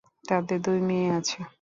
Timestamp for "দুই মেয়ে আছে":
0.61-1.39